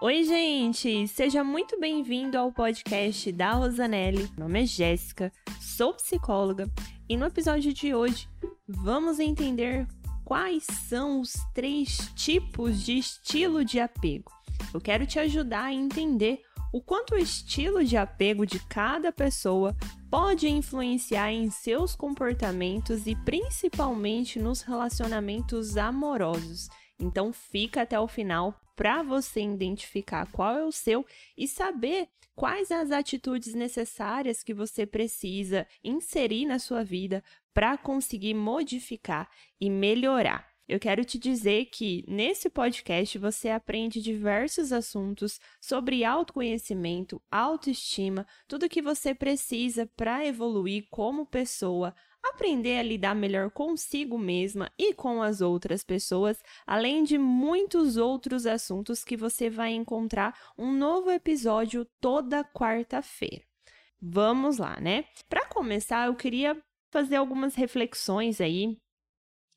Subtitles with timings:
[0.00, 1.08] Oi, gente!
[1.08, 4.30] Seja muito bem-vindo ao podcast da Rosanelli.
[4.36, 6.70] Meu nome é Jéssica, sou psicóloga
[7.08, 8.28] e no episódio de hoje
[8.68, 9.88] vamos entender
[10.24, 14.30] quais são os três tipos de estilo de apego.
[14.72, 16.42] Eu quero te ajudar a entender
[16.72, 19.76] o quanto o estilo de apego de cada pessoa
[20.08, 26.68] pode influenciar em seus comportamentos e principalmente nos relacionamentos amorosos.
[26.98, 31.04] Então fica até o final para você identificar qual é o seu
[31.36, 38.34] e saber quais as atitudes necessárias que você precisa inserir na sua vida para conseguir
[38.34, 39.28] modificar
[39.60, 40.48] e melhorar.
[40.68, 48.68] Eu quero te dizer que nesse podcast você aprende diversos assuntos sobre autoconhecimento, autoestima, tudo
[48.68, 51.94] que você precisa para evoluir como pessoa,
[52.30, 58.46] aprender a lidar melhor consigo mesma e com as outras pessoas, além de muitos outros
[58.46, 63.42] assuntos que você vai encontrar um novo episódio toda quarta-feira.
[64.00, 65.04] Vamos lá, né?
[65.28, 66.56] Para começar, eu queria
[66.90, 68.76] fazer algumas reflexões aí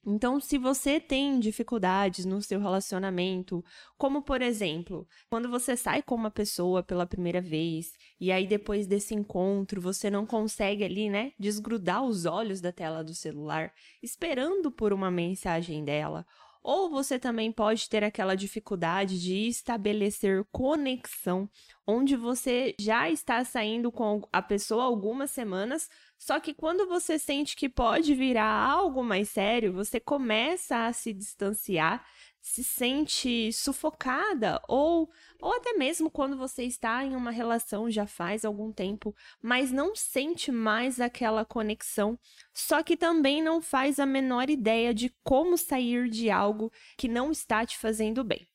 [0.05, 3.63] então, se você tem dificuldades no seu relacionamento,
[3.99, 8.87] como por exemplo, quando você sai com uma pessoa pela primeira vez e aí depois
[8.87, 13.71] desse encontro você não consegue ali, né, desgrudar os olhos da tela do celular,
[14.01, 16.25] esperando por uma mensagem dela,
[16.63, 21.49] ou você também pode ter aquela dificuldade de estabelecer conexão,
[21.85, 27.55] onde você já está saindo com a pessoa algumas semanas, só que quando você sente
[27.55, 32.05] que pode virar algo mais sério, você começa a se distanciar,
[32.41, 38.43] se sente sufocada ou ou até mesmo quando você está em uma relação já faz
[38.45, 42.17] algum tempo, mas não sente mais aquela conexão,
[42.53, 47.31] só que também não faz a menor ideia de como sair de algo que não
[47.31, 48.47] está te fazendo bem.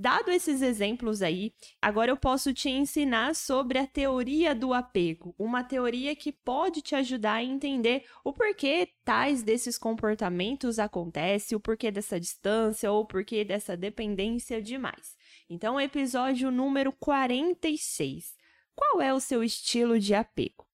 [0.00, 5.64] Dado esses exemplos aí, agora eu posso te ensinar sobre a teoria do apego, uma
[5.64, 11.90] teoria que pode te ajudar a entender o porquê tais desses comportamentos acontecem, o porquê
[11.90, 15.16] dessa distância ou o porquê dessa dependência demais.
[15.50, 18.36] Então, episódio número 46.
[18.76, 20.64] Qual é o seu estilo de apego?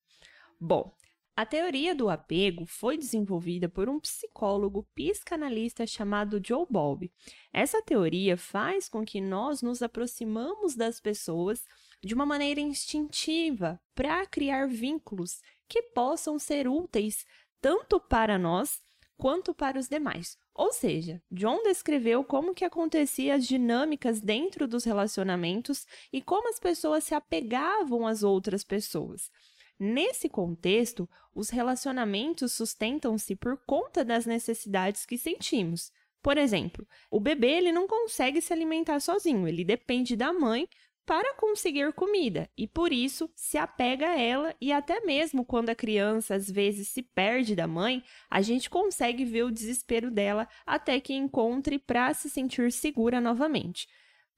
[0.61, 0.95] Bom,
[1.37, 7.13] a teoria do apego foi desenvolvida por um psicólogo psicanalista chamado Joe Bowlby.
[7.53, 11.65] Essa teoria faz com que nós nos aproximamos das pessoas
[12.03, 17.27] de uma maneira instintiva para criar vínculos que possam ser úteis
[17.61, 18.81] tanto para nós
[19.17, 20.37] quanto para os demais.
[20.55, 26.61] Ou seja, John descreveu como que acontecia as dinâmicas dentro dos relacionamentos e como as
[26.61, 29.31] pessoas se apegavam às outras pessoas.
[29.79, 35.91] Nesse contexto, os relacionamentos sustentam-se por conta das necessidades que sentimos.
[36.23, 40.69] Por exemplo, o bebê ele não consegue se alimentar sozinho, ele depende da mãe
[41.05, 45.75] para conseguir comida e por isso se apega a ela e até mesmo quando a
[45.75, 50.99] criança às vezes se perde da mãe, a gente consegue ver o desespero dela até
[51.01, 53.87] que encontre para se sentir segura novamente.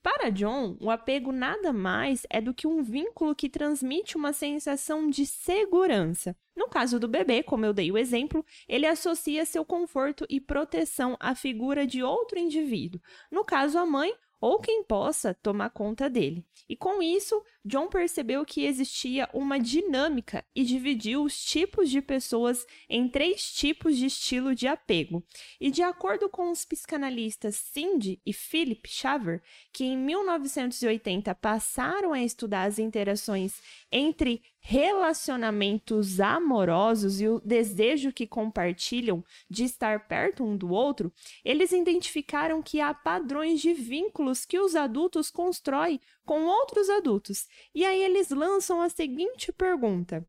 [0.06, 5.11] Para John, o apego nada mais é do que um vínculo que transmite uma sensação
[5.11, 6.37] de segurança.
[6.55, 11.17] No caso do bebê, como eu dei o exemplo, ele associa seu conforto e proteção
[11.19, 13.00] à figura de outro indivíduo.
[13.33, 16.45] No caso, a mãe, ou quem possa tomar conta dele.
[16.69, 22.67] E com isso, John percebeu que existia uma dinâmica e dividiu os tipos de pessoas
[22.89, 25.25] em três tipos de estilo de apego.
[25.61, 29.43] E de acordo com os psicanalistas Cindy e Philip Shaver,
[29.73, 33.61] que em 1980 passaram a estudar as interações
[33.91, 41.12] entre relacionamentos amorosos e o desejo que compartilham de estar perto um do outro,
[41.44, 47.47] eles identificaram que há padrões de vínculos que os adultos constroem com outros adultos.
[47.72, 50.28] E aí eles lançam a seguinte pergunta: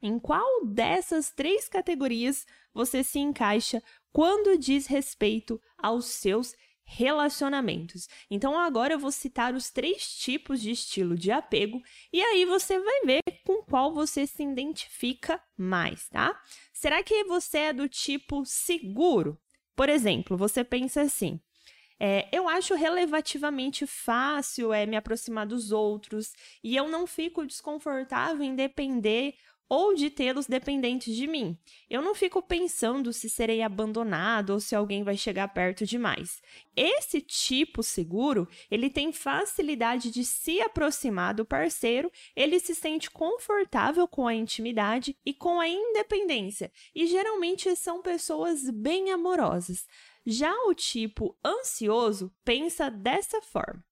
[0.00, 3.82] em qual dessas três categorias você se encaixa
[4.12, 8.08] quando diz respeito aos seus relacionamentos.
[8.30, 11.82] Então agora eu vou citar os três tipos de estilo de apego
[12.12, 16.38] e aí você vai ver com qual você se identifica mais, tá?
[16.72, 19.38] Será que você é do tipo seguro?
[19.74, 21.40] Por exemplo, você pensa assim:
[21.98, 26.32] é, eu acho relativamente fácil é, me aproximar dos outros
[26.62, 29.34] e eu não fico desconfortável em depender
[29.68, 31.58] ou de tê-los dependentes de mim.
[31.88, 36.42] Eu não fico pensando se serei abandonado ou se alguém vai chegar perto demais.
[36.76, 44.06] Esse tipo seguro, ele tem facilidade de se aproximar do parceiro, ele se sente confortável
[44.06, 49.86] com a intimidade e com a independência, e geralmente são pessoas bem amorosas.
[50.26, 53.84] Já o tipo ansioso pensa dessa forma: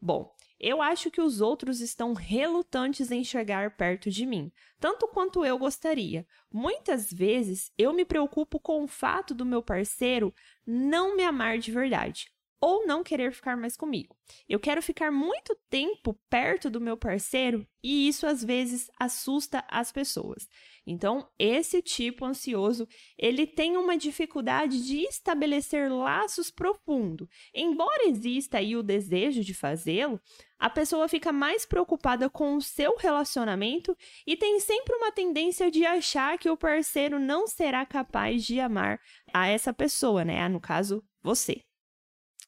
[0.00, 5.44] Bom, eu acho que os outros estão relutantes em chegar perto de mim, tanto quanto
[5.44, 6.26] eu gostaria.
[6.52, 10.34] Muitas vezes eu me preocupo com o fato do meu parceiro
[10.66, 12.33] não me amar de verdade
[12.64, 14.16] ou não querer ficar mais comigo.
[14.48, 19.92] Eu quero ficar muito tempo perto do meu parceiro e isso às vezes assusta as
[19.92, 20.48] pessoas.
[20.86, 22.88] Então, esse tipo ansioso,
[23.18, 27.28] ele tem uma dificuldade de estabelecer laços profundos.
[27.54, 30.18] Embora exista aí o desejo de fazê-lo,
[30.58, 33.94] a pessoa fica mais preocupada com o seu relacionamento
[34.26, 38.98] e tem sempre uma tendência de achar que o parceiro não será capaz de amar
[39.34, 40.48] a essa pessoa, né?
[40.48, 41.62] No caso, você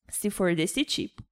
[0.09, 1.25] se for desse tipo.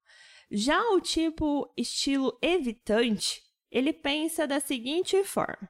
[0.51, 3.41] Já o tipo estilo evitante,
[3.71, 5.69] ele pensa da seguinte forma: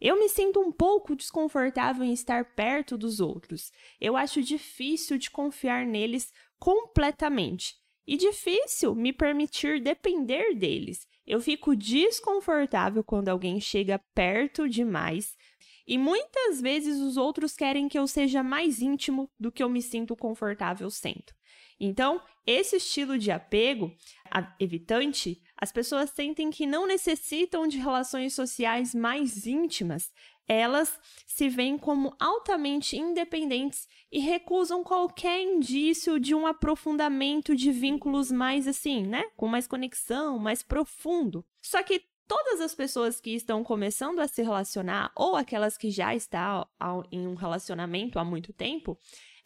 [0.00, 3.70] eu me sinto um pouco desconfortável em estar perto dos outros.
[4.00, 7.74] Eu acho difícil de confiar neles completamente
[8.06, 11.06] e difícil me permitir depender deles.
[11.26, 15.34] Eu fico desconfortável quando alguém chega perto demais
[15.86, 19.80] e muitas vezes os outros querem que eu seja mais íntimo do que eu me
[19.80, 21.32] sinto confortável sendo.
[21.78, 23.92] Então, esse estilo de apego
[24.58, 30.12] evitante, as pessoas sentem que não necessitam de relações sociais mais íntimas.
[30.48, 38.30] Elas se veem como altamente independentes e recusam qualquer indício de um aprofundamento de vínculos
[38.30, 39.24] mais assim, né?
[39.36, 41.44] Com mais conexão, mais profundo.
[41.60, 46.14] Só que todas as pessoas que estão começando a se relacionar ou aquelas que já
[46.14, 46.64] estão
[47.10, 48.96] em um relacionamento há muito tempo,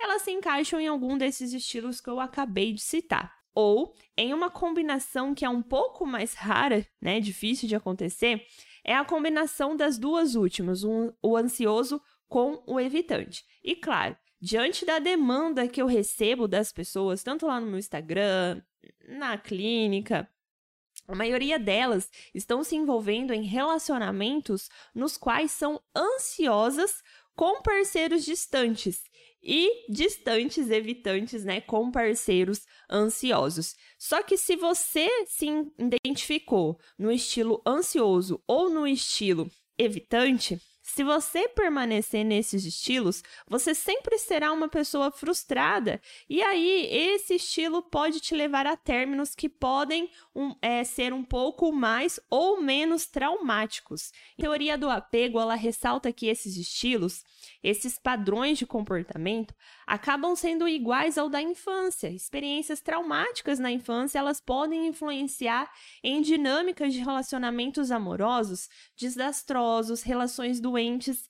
[0.01, 3.39] elas se encaixam em algum desses estilos que eu acabei de citar.
[3.55, 8.47] Ou em uma combinação que é um pouco mais rara, né, difícil de acontecer,
[8.85, 13.45] é a combinação das duas últimas, um, o ansioso com o evitante.
[13.63, 18.63] E claro, diante da demanda que eu recebo das pessoas, tanto lá no meu Instagram,
[19.09, 20.29] na clínica,
[21.09, 27.03] a maioria delas estão se envolvendo em relacionamentos nos quais são ansiosas
[27.35, 29.03] com parceiros distantes
[29.43, 33.75] e distantes evitantes, né, com parceiros ansiosos.
[33.99, 35.47] Só que se você se
[35.79, 40.61] identificou no estilo ansioso ou no estilo evitante,
[40.91, 46.01] se você permanecer nesses estilos, você sempre será uma pessoa frustrada.
[46.29, 51.23] E aí, esse estilo pode te levar a términos que podem um, é, ser um
[51.23, 54.11] pouco mais ou menos traumáticos.
[54.37, 57.25] A teoria do apego, ela ressalta que esses estilos
[57.63, 59.55] esses padrões de comportamento
[59.87, 62.09] acabam sendo iguais ao da infância.
[62.09, 65.71] Experiências traumáticas na infância, elas podem influenciar
[66.03, 70.80] em dinâmicas de relacionamentos amorosos desastrosos, relações doentes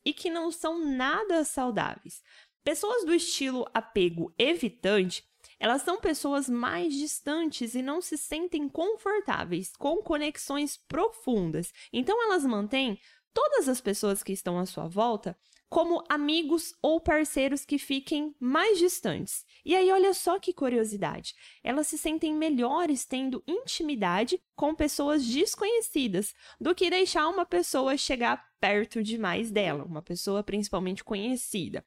[0.05, 2.23] e que não são nada saudáveis.
[2.62, 5.25] Pessoas do estilo apego evitante
[5.61, 11.70] elas são pessoas mais distantes e não se sentem confortáveis com conexões profundas.
[11.93, 12.99] Então, elas mantêm
[13.35, 15.37] todas as pessoas que estão à sua volta
[15.70, 19.46] como amigos ou parceiros que fiquem mais distantes.
[19.64, 26.34] E aí, olha só que curiosidade: elas se sentem melhores tendo intimidade com pessoas desconhecidas
[26.61, 31.84] do que deixar uma pessoa chegar perto demais dela, uma pessoa principalmente conhecida.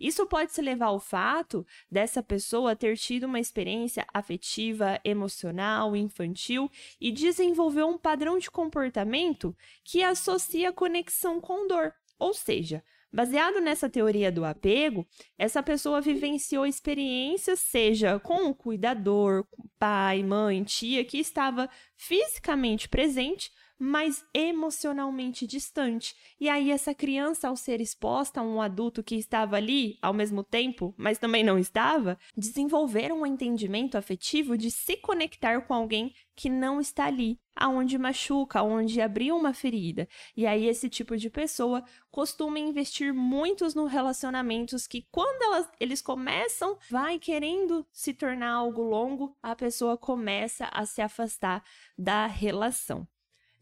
[0.00, 6.70] Isso pode se levar ao fato dessa pessoa ter tido uma experiência afetiva, emocional, infantil
[7.00, 11.94] e desenvolver um padrão de comportamento que associa conexão com dor.
[12.18, 12.82] Ou seja,
[13.16, 15.06] Baseado nessa teoria do apego,
[15.38, 19.46] essa pessoa vivenciou experiências, seja com o cuidador,
[19.78, 26.14] pai, mãe, tia, que estava fisicamente presente, mas emocionalmente distante.
[26.40, 30.42] E aí, essa criança, ao ser exposta a um adulto que estava ali ao mesmo
[30.42, 36.50] tempo, mas também não estava, desenvolveram um entendimento afetivo de se conectar com alguém que
[36.50, 40.06] não está ali, aonde machuca, aonde abriu uma ferida.
[40.36, 46.02] E aí esse tipo de pessoa costuma investir muitos nos relacionamentos que quando elas, eles
[46.02, 51.64] começam, vai querendo se tornar algo longo, a pessoa começa a se afastar
[51.96, 53.08] da relação.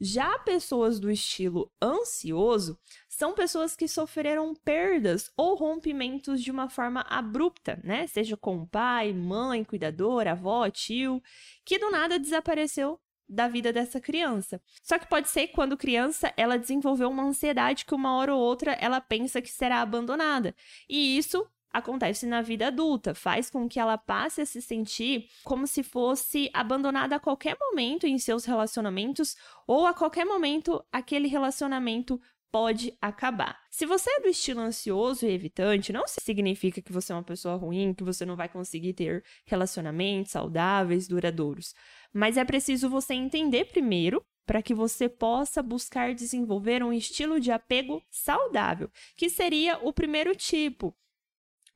[0.01, 7.01] Já pessoas do estilo ansioso são pessoas que sofreram perdas ou rompimentos de uma forma
[7.09, 8.07] abrupta, né?
[8.07, 11.23] Seja com pai, mãe, cuidador, avó, tio,
[11.65, 14.61] que do nada desapareceu da vida dessa criança.
[14.83, 18.41] Só que pode ser que quando criança ela desenvolveu uma ansiedade que uma hora ou
[18.41, 20.55] outra ela pensa que será abandonada.
[20.89, 25.67] E isso acontece na vida adulta, faz com que ela passe a se sentir como
[25.67, 32.21] se fosse abandonada a qualquer momento em seus relacionamentos ou a qualquer momento aquele relacionamento
[32.53, 33.59] pode acabar.
[33.69, 37.57] Se você é do estilo ansioso e evitante, não significa que você é uma pessoa
[37.57, 41.75] ruim, que você não vai conseguir ter relacionamentos saudáveis, duradouros.
[42.13, 47.51] Mas é preciso você entender primeiro para que você possa buscar desenvolver um estilo de
[47.51, 50.95] apego saudável, que seria o primeiro tipo.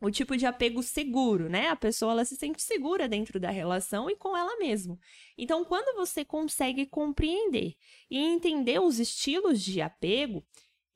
[0.00, 1.68] O tipo de apego seguro, né?
[1.68, 4.96] A pessoa ela se sente segura dentro da relação e com ela mesma.
[5.36, 7.74] Então, quando você consegue compreender
[8.08, 10.46] e entender os estilos de apego,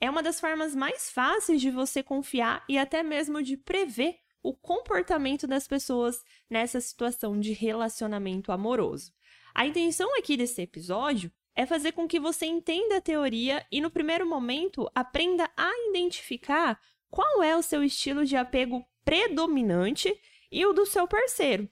[0.01, 4.55] é uma das formas mais fáceis de você confiar e até mesmo de prever o
[4.55, 9.13] comportamento das pessoas nessa situação de relacionamento amoroso.
[9.55, 13.91] A intenção aqui desse episódio é fazer com que você entenda a teoria e, no
[13.91, 16.81] primeiro momento, aprenda a identificar
[17.11, 20.15] qual é o seu estilo de apego predominante
[20.51, 21.69] e o do seu parceiro.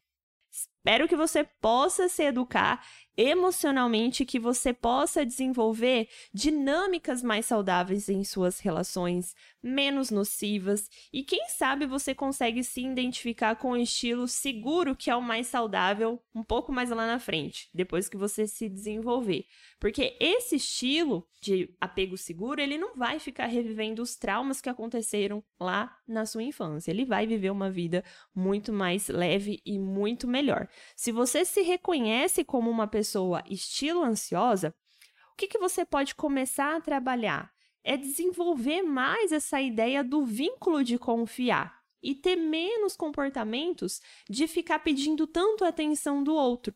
[0.50, 2.84] Espero que você possa se educar
[3.20, 11.48] emocionalmente, que você possa desenvolver dinâmicas mais saudáveis em suas relações, menos nocivas, e quem
[11.48, 16.42] sabe você consegue se identificar com o estilo seguro que é o mais saudável um
[16.42, 19.44] pouco mais lá na frente, depois que você se desenvolver.
[19.78, 25.42] Porque esse estilo de apego seguro, ele não vai ficar revivendo os traumas que aconteceram
[25.58, 26.90] lá na sua infância.
[26.90, 30.68] Ele vai viver uma vida muito mais leve e muito melhor.
[30.94, 34.72] Se você se reconhece como uma pessoa estilo ansiosa,
[35.32, 37.50] o que, que você pode começar a trabalhar?
[37.82, 44.78] É desenvolver mais essa ideia do vínculo de confiar e ter menos comportamentos de ficar
[44.78, 46.74] pedindo tanto atenção do outro.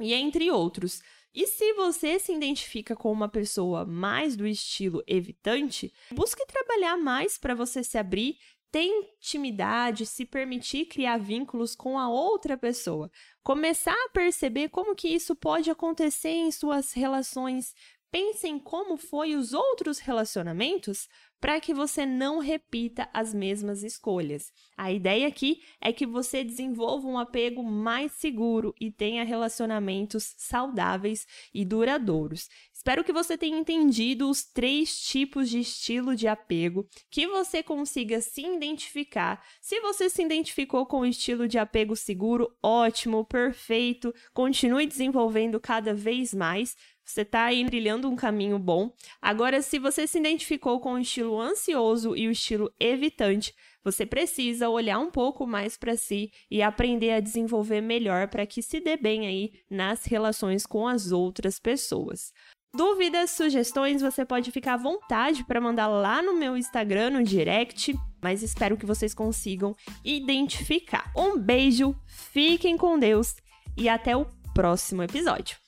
[0.00, 1.00] E entre outros,
[1.32, 7.38] e se você se identifica com uma pessoa mais do estilo evitante, busque trabalhar mais
[7.38, 8.38] para você se abrir
[8.74, 13.08] ter intimidade, se permitir criar vínculos com a outra pessoa,
[13.40, 17.72] começar a perceber como que isso pode acontecer em suas relações.
[18.14, 21.08] Pense em como foi os outros relacionamentos
[21.40, 24.52] para que você não repita as mesmas escolhas.
[24.78, 31.26] A ideia aqui é que você desenvolva um apego mais seguro e tenha relacionamentos saudáveis
[31.52, 32.48] e duradouros.
[32.72, 38.20] Espero que você tenha entendido os três tipos de estilo de apego, que você consiga
[38.22, 39.44] se identificar.
[39.60, 45.92] Se você se identificou com o estilo de apego seguro, ótimo, perfeito, continue desenvolvendo cada
[45.92, 46.74] vez mais.
[47.04, 48.90] Você está aí trilhando um caminho bom.
[49.20, 54.68] Agora, se você se identificou com o estilo ansioso e o estilo evitante, você precisa
[54.68, 58.96] olhar um pouco mais para si e aprender a desenvolver melhor para que se dê
[58.96, 62.32] bem aí nas relações com as outras pessoas.
[62.74, 67.94] Dúvidas, sugestões, você pode ficar à vontade para mandar lá no meu Instagram, no direct,
[68.20, 71.12] mas espero que vocês consigam identificar.
[71.16, 73.36] Um beijo, fiquem com Deus
[73.76, 75.63] e até o próximo episódio.